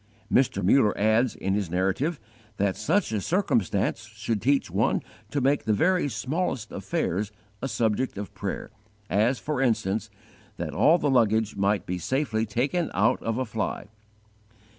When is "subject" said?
7.67-8.17